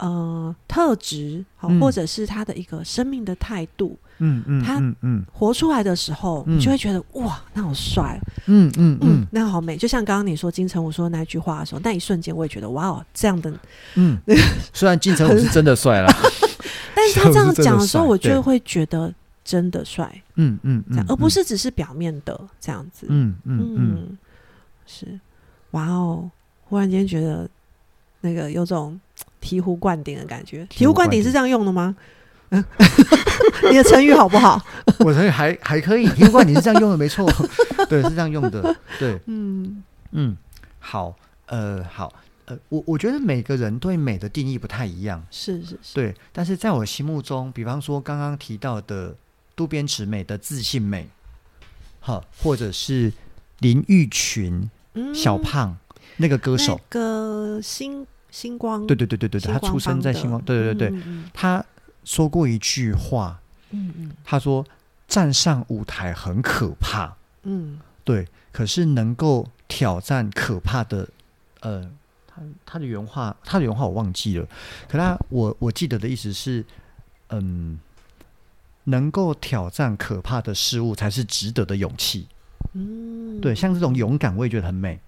[0.00, 9.76] 呃，特质好，嗯或者是他的一个生命的态度，嗯嗯他嗯嗯活出来的时候，嗯你就会觉得哇，那好帅，嗯嗯嗯嗯，那好美。
[9.76, 13.52] 就像刚刚你说金城武说的那句话的时候，那一瞬间我也觉得哇哦，这样的。
[13.94, 14.18] 嗯，
[14.72, 16.08] 虽然金城武是真的帅了，
[16.96, 19.12] 但是他这样讲的时候，我就会觉得
[19.44, 23.06] 真的帅，嗯嗯嗯，这样，而不是只是表面的这样子。
[23.10, 24.18] 嗯嗯嗯，
[24.86, 25.20] 是，
[25.72, 26.30] 哇哦！
[26.64, 27.48] 忽然间觉得
[28.20, 28.98] 那个有种
[29.40, 30.66] 醍醐灌顶的感觉。
[30.66, 31.96] 醍醍醐灌顶是这样用的吗？
[32.50, 32.64] 嗯
[33.70, 34.60] 你的成语好不好？
[35.00, 37.30] 我成语还还可以，醍醐灌顶是这样用的，没错，
[37.88, 39.82] 对，是这样用的，对，嗯。
[40.12, 40.36] 嗯，
[40.80, 41.14] 好，
[41.46, 42.12] 呃，好，
[42.46, 49.14] 呃，我我觉得每个人对美的定义不太一样，是是是，对，但是在我心目中，比方说刚刚提到的
[49.54, 51.08] 渡边直美的自信美，
[52.00, 53.12] 哈，或者是
[53.60, 55.14] 林玉群嗯。
[55.14, 55.76] 小胖
[56.16, 61.64] 那个歌手，那个星星光，对对对对对对，他出生在星光，对对对对，他
[62.04, 63.40] 说过一句话，
[63.70, 64.12] 嗯嗯。
[64.24, 64.64] 他说
[65.06, 67.78] 站上舞台很可怕，嗯。
[68.04, 71.08] 对，可是能够挑战可怕的，
[71.60, 71.88] 呃，
[72.26, 74.46] 他他的原话，他的原话我忘记了，
[74.88, 76.64] 可他我我记得的意思是，
[77.28, 77.78] 嗯，
[78.84, 82.26] 能够挑战可怕的事物才是值得的勇气。
[82.72, 84.98] 嗯，对，像这种勇敢，我也觉得很美。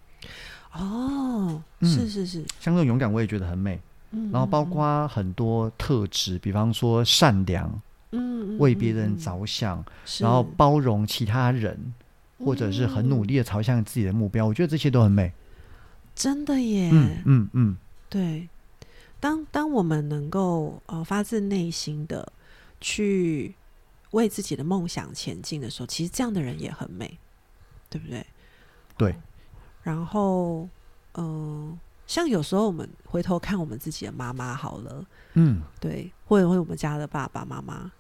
[0.73, 1.89] 哦，嗯。
[1.91, 3.81] 是是是，像这种勇敢，我也觉得很美。
[4.15, 7.81] 嗯然后包括很多特质，比方说善良，
[8.11, 9.83] 嗯为别人，着想，
[10.21, 11.95] 然后嗯包容其他人，
[12.39, 15.33] 或者是很努，力的朝向自己的目标，我觉得这些都很美。
[16.15, 17.77] 真的耶，嗯嗯嗯，
[18.11, 18.47] 对，
[19.19, 22.31] 当当我们能够呃发自内心的
[22.83, 23.55] 去
[24.11, 27.19] 为自己的梦想前进的时候，其实这样的人也很美，
[27.89, 28.27] 对不对？
[28.99, 29.15] 对。
[29.83, 30.69] 然后，
[31.15, 35.61] 嗯、像有时候我们回头看我们自己的妈妈好了，嗯。
[35.81, 37.91] 对，或者会我们家的爸爸妈妈，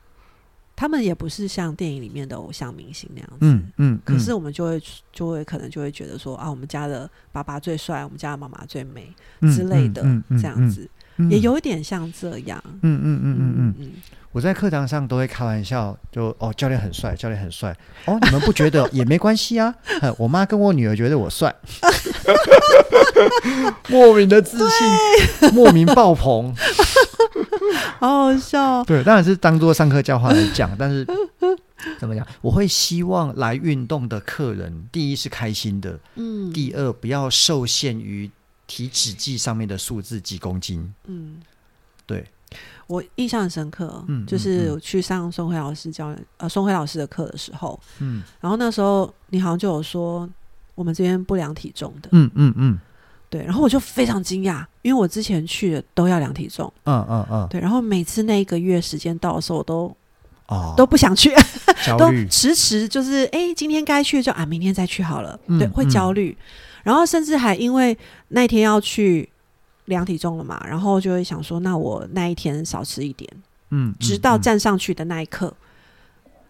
[0.76, 10.02] 他们也不是像电影里面的偶像明星那样子，嗯嗯，可是我们就会就会可能就会觉得说啊，我们家的爸爸最帅，我们家的妈妈最美之类的，
[10.40, 10.88] 这样，子、嗯
[11.30, 12.62] 也，有一点像这样。
[12.82, 13.92] 嗯嗯嗯嗯嗯，嗯，
[14.32, 19.74] 我在课堂上都会开玩笑，就哦，教练很帅，教练很帅，哦，你们不觉得 也没关系啊？
[20.18, 21.54] 我妈跟我女儿觉得我帅，
[23.88, 26.54] 莫名的自信，莫名爆棚。
[27.98, 28.82] 好好笑。
[28.84, 31.06] 对，当然是当做上课教话来讲，但是
[31.98, 32.26] 怎么讲？
[32.40, 38.30] 我会希望来运动的客人，第一是开心的，嗯，第二不要受限于
[38.72, 40.94] 体脂计上面的数字几公斤。
[41.04, 41.36] 嗯，
[42.06, 42.24] 对，
[42.86, 48.22] 我印象很深刻，嗯就是嗯我去上宋慧老师教练呃宋慧老师的课的时候，嗯。
[48.40, 50.26] 然后那时候你好像就有说
[50.74, 52.78] 我们这边不量体重的，嗯嗯嗯。
[53.28, 59.94] 对，然后我就非常惊讶，因为我之前去的都要量体重，嗯嗯嗯，对，然后每次那一个月时间到的时候，我都
[60.48, 61.30] 哦，都不想去，
[61.98, 66.36] 都，迟迟就是哎，今天该去就啊，明天再去好了，对，会焦虑，
[66.82, 67.96] 然后甚至还因为
[68.28, 69.28] 那天要去
[69.86, 73.28] 量体重了嘛，然后就会想说，那我那一天少吃一点，
[73.70, 74.40] 嗯，直到嗯。
[74.40, 75.52] 站上去的那一刻，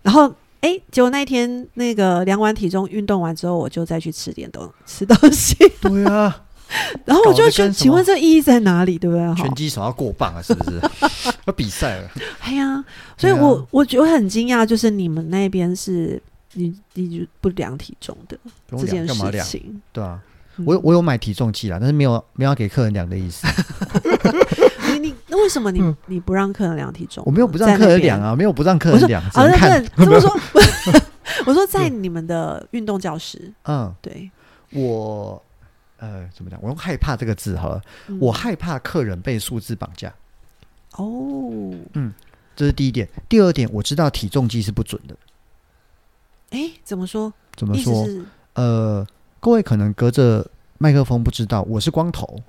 [0.02, 6.42] 然后哎，结果那一天那个量完体重、运动完之后，我就再去吃点东 吃东西，对啊，
[7.04, 9.26] 然后我就觉得，搞得跟什么请问这意义在哪里，对不对？
[9.26, 9.34] 哈。
[9.34, 10.80] 拳，击手要过磅啊，是不是？
[11.46, 12.10] 要比赛了，
[12.40, 12.84] 哎呀，
[13.18, 13.42] 所以我啊。
[13.42, 16.22] 我我觉得很惊讶，就是你们那边是
[16.54, 18.38] 你你就不量体重的
[18.70, 19.06] 这件？
[19.06, 19.80] 事情。
[19.92, 20.20] 对啊，
[20.56, 23.46] 嗯我有我有买体重计啦，但是没有没有要给客人量的意思。
[24.92, 27.24] 你你那为什么你、嗯你不让客人量体重？
[27.26, 28.28] 我没有不让客人量啊。
[28.32, 29.84] 啊，没有不让客人量，只好的，能看。
[29.96, 30.30] 那这么说，
[31.46, 34.30] 我说在你们的运动教室，嗯，对，
[34.72, 35.42] 我
[35.96, 36.60] 呃怎么讲？
[36.62, 40.12] 我用害怕这个字好了，嗯我害怕客人被数字绑架，
[40.96, 41.50] 哦，
[41.94, 42.12] 嗯
[42.54, 43.08] 这是第一点。
[43.28, 45.16] 第二点，我知道体重计是不准的。
[46.52, 47.32] 哎，怎么说？
[47.56, 48.06] 怎么说？
[48.54, 49.06] 呃，
[49.40, 50.46] 各位可能隔着
[50.78, 52.40] 麦克风不知道，我是光头。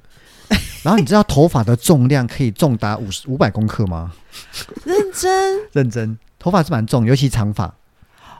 [0.83, 4.13] 然后你知道头发的重量可以重达五十五百公克吗？
[4.83, 7.73] 认真认真，头发是蛮重，尤其长发。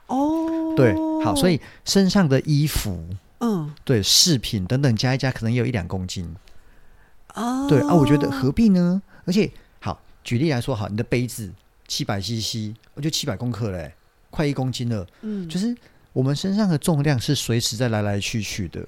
[0.08, 0.76] 哦。
[0.76, 0.94] 对，
[1.24, 3.02] 好，所以身上的衣服、
[3.40, 6.36] 嗯对饰品等等加一加，可能也有一两公斤。
[7.36, 9.02] 哦，对啊，我觉得何必呢？
[9.26, 9.50] 而且，
[9.80, 11.50] 好，举例来说，好，你的杯子
[11.88, 13.94] 七百 CC，我就七百公克嘞，
[14.34, 15.06] 快一公斤了。
[15.22, 15.76] 嗯，就是
[16.12, 18.82] 我们身上的重量是随时在来来去去的。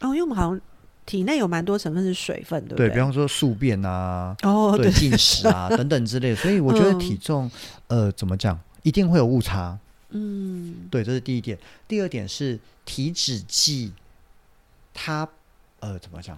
[0.00, 0.60] 哦，因为我们好像
[1.06, 7.48] 体内有蛮多成分是水分，对不对对比方说宿便啊，哦，对对，进食啊等等之类的，所以我觉得嗯体重，
[7.86, 9.78] 呃，怎么讲，一定会有误差。
[10.10, 11.56] 嗯对，这是第一点。
[11.86, 13.92] 第二点是体脂计，
[14.92, 15.28] 它
[15.78, 16.36] 呃怎么讲？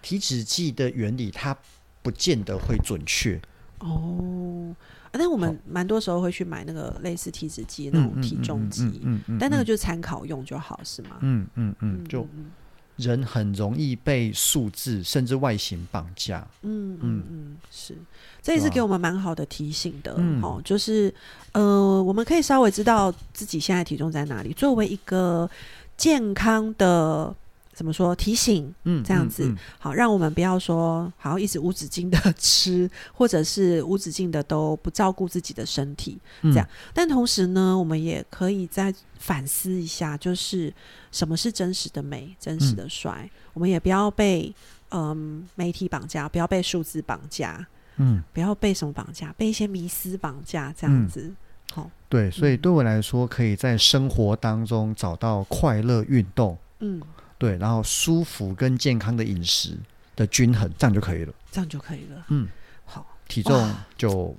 [0.00, 1.56] 体脂计的原理它
[2.02, 3.40] 不见得会准确。
[3.80, 9.00] 哦，啊但我们蛮多时候会去买那个类似体脂机那种体重机，
[9.40, 11.16] 但那个就是参考用就好，是吗？
[11.20, 12.50] 嗯嗯嗯，就嗯
[12.96, 16.44] 人很容易被数字甚至外形绑架。
[16.62, 17.96] 嗯嗯嗯嗯，是，
[18.42, 20.42] 这也是给我们蛮好的提醒的嗯。
[20.42, 21.14] 哦，就是
[21.52, 25.48] 呃，我们可以稍微知道自己现在体重在哪里，作为一个
[25.96, 27.32] 健康的
[27.78, 29.44] 怎么说提醒，嗯，这样子。
[29.44, 29.56] 嗯。
[29.78, 36.50] 好，让我们不要说好一直无止境的吃， 或者是无止境的都不照顾自己的身体，嗯。
[36.52, 36.68] 这样。
[36.92, 40.74] 但同时呢，我们也可以再反思一下，就是
[41.12, 44.52] 什么是真实的美、真实的帅，我们也不要被
[44.90, 47.64] 嗯媒体绑架，不要被数字绑架，
[47.98, 51.32] 嗯，不要被什么绑架，被一些迷思绑架，这样子。
[51.72, 52.58] 好，对，所以嗯。
[52.58, 57.00] 对我来说，可以在生活当中找到快乐运动，嗯，
[57.38, 59.78] 对，然后舒服跟健康的饮食
[60.16, 61.32] 的均衡，这样就可以了。
[61.50, 62.24] 这样就可以了。
[62.28, 62.48] 嗯，
[62.84, 64.36] 好，体重就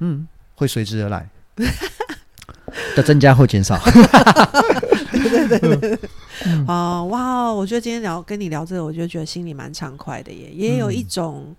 [0.00, 0.26] 嗯
[0.56, 1.28] 会随之而来
[2.96, 3.80] 的增加或减少。
[6.44, 11.56] 嗯哦，哇，我觉得今天聊跟你聊这个，我就觉得心里蛮畅快的耶，也有一嗯种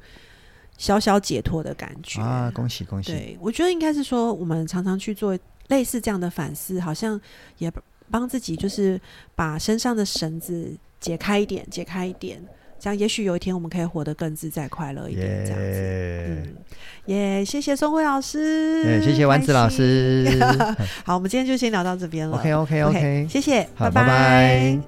[0.78, 3.12] 小小解脱的感觉啊，恭喜恭喜！
[3.12, 5.38] 对，我觉得应该是说，我们常常去做
[5.70, 7.20] 类似这样的反思，好像
[7.58, 7.72] 也
[8.10, 9.00] 帮自己就是
[9.36, 12.42] 把身上的绳子解开一点，解开一点，
[12.80, 15.66] 这样也许有一天我们可以活得更自在、快乐一点，这样子。
[15.66, 16.56] 耶嗯，
[17.06, 19.70] 也，谢谢宋慧老师，耶，谢谢丸子老。
[19.70, 20.26] 师。
[21.06, 22.38] 好，我们今天就先聊到这边了。
[22.38, 24.80] OK OK OK，OK，谢谢，拜拜。